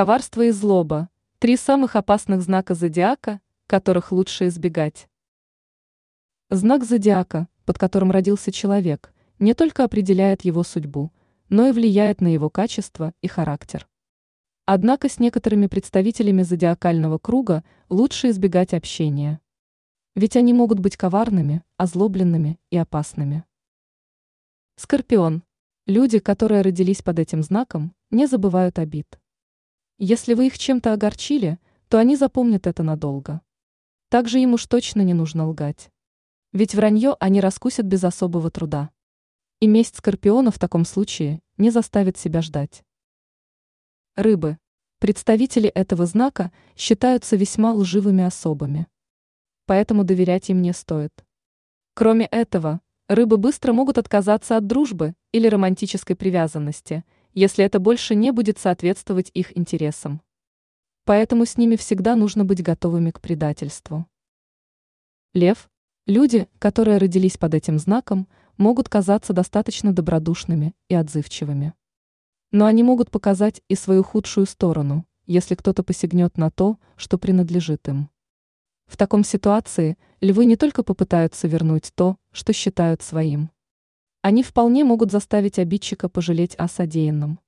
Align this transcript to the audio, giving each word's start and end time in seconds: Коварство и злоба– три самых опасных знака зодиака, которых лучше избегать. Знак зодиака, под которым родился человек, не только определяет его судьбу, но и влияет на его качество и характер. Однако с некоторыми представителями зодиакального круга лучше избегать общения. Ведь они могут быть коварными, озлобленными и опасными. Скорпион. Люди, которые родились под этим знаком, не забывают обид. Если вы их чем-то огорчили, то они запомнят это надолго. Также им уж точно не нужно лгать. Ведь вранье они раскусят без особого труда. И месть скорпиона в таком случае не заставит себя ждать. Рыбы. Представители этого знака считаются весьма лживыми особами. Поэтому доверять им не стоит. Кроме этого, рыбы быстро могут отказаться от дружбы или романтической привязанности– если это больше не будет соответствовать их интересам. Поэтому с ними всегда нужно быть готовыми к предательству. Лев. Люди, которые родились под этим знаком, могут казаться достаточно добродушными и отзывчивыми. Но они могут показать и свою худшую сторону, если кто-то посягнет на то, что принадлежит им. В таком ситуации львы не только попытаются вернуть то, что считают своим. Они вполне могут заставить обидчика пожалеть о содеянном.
Коварство 0.00 0.40
и 0.40 0.50
злоба– 0.50 1.10
три 1.40 1.58
самых 1.58 1.94
опасных 1.94 2.40
знака 2.40 2.74
зодиака, 2.74 3.42
которых 3.66 4.12
лучше 4.12 4.46
избегать. 4.48 5.10
Знак 6.48 6.84
зодиака, 6.84 7.48
под 7.66 7.76
которым 7.76 8.10
родился 8.10 8.50
человек, 8.50 9.12
не 9.38 9.52
только 9.52 9.84
определяет 9.84 10.40
его 10.42 10.62
судьбу, 10.62 11.12
но 11.50 11.68
и 11.68 11.72
влияет 11.72 12.22
на 12.22 12.28
его 12.28 12.48
качество 12.48 13.12
и 13.20 13.28
характер. 13.28 13.86
Однако 14.64 15.10
с 15.10 15.18
некоторыми 15.18 15.66
представителями 15.66 16.44
зодиакального 16.44 17.18
круга 17.18 17.62
лучше 17.90 18.30
избегать 18.30 18.72
общения. 18.72 19.38
Ведь 20.14 20.34
они 20.34 20.54
могут 20.54 20.78
быть 20.78 20.96
коварными, 20.96 21.62
озлобленными 21.76 22.58
и 22.70 22.78
опасными. 22.78 23.44
Скорпион. 24.76 25.42
Люди, 25.86 26.20
которые 26.20 26.62
родились 26.62 27.02
под 27.02 27.18
этим 27.18 27.42
знаком, 27.42 27.94
не 28.10 28.26
забывают 28.26 28.78
обид. 28.78 29.19
Если 30.02 30.32
вы 30.32 30.46
их 30.46 30.56
чем-то 30.56 30.94
огорчили, 30.94 31.58
то 31.88 31.98
они 31.98 32.16
запомнят 32.16 32.66
это 32.66 32.82
надолго. 32.82 33.42
Также 34.08 34.40
им 34.40 34.54
уж 34.54 34.64
точно 34.64 35.02
не 35.02 35.12
нужно 35.12 35.46
лгать. 35.46 35.90
Ведь 36.54 36.74
вранье 36.74 37.16
они 37.20 37.38
раскусят 37.38 37.84
без 37.84 38.02
особого 38.02 38.50
труда. 38.50 38.88
И 39.60 39.66
месть 39.66 39.96
скорпиона 39.96 40.50
в 40.50 40.58
таком 40.58 40.86
случае 40.86 41.42
не 41.58 41.68
заставит 41.68 42.16
себя 42.16 42.40
ждать. 42.40 42.82
Рыбы. 44.16 44.56
Представители 45.00 45.68
этого 45.68 46.06
знака 46.06 46.50
считаются 46.78 47.36
весьма 47.36 47.74
лживыми 47.74 48.24
особами. 48.24 48.86
Поэтому 49.66 50.04
доверять 50.04 50.48
им 50.48 50.62
не 50.62 50.72
стоит. 50.72 51.12
Кроме 51.92 52.24
этого, 52.24 52.80
рыбы 53.06 53.36
быстро 53.36 53.74
могут 53.74 53.98
отказаться 53.98 54.56
от 54.56 54.66
дружбы 54.66 55.12
или 55.32 55.46
романтической 55.46 56.16
привязанности– 56.16 57.04
если 57.34 57.64
это 57.64 57.78
больше 57.78 58.14
не 58.14 58.30
будет 58.32 58.58
соответствовать 58.58 59.30
их 59.34 59.56
интересам. 59.56 60.20
Поэтому 61.04 61.46
с 61.46 61.56
ними 61.56 61.76
всегда 61.76 62.16
нужно 62.16 62.44
быть 62.44 62.62
готовыми 62.62 63.10
к 63.10 63.20
предательству. 63.20 64.06
Лев. 65.34 65.70
Люди, 66.06 66.48
которые 66.58 66.98
родились 66.98 67.36
под 67.36 67.54
этим 67.54 67.78
знаком, 67.78 68.26
могут 68.56 68.88
казаться 68.88 69.32
достаточно 69.32 69.92
добродушными 69.92 70.74
и 70.88 70.94
отзывчивыми. 70.94 71.74
Но 72.50 72.66
они 72.66 72.82
могут 72.82 73.10
показать 73.10 73.62
и 73.68 73.74
свою 73.74 74.02
худшую 74.02 74.46
сторону, 74.46 75.06
если 75.26 75.54
кто-то 75.54 75.84
посягнет 75.84 76.36
на 76.36 76.50
то, 76.50 76.78
что 76.96 77.16
принадлежит 77.16 77.86
им. 77.88 78.10
В 78.86 78.96
таком 78.96 79.22
ситуации 79.22 79.96
львы 80.20 80.46
не 80.46 80.56
только 80.56 80.82
попытаются 80.82 81.46
вернуть 81.46 81.92
то, 81.94 82.16
что 82.32 82.52
считают 82.52 83.02
своим. 83.02 83.50
Они 84.22 84.42
вполне 84.42 84.84
могут 84.84 85.10
заставить 85.10 85.58
обидчика 85.58 86.08
пожалеть 86.08 86.54
о 86.56 86.68
содеянном. 86.68 87.40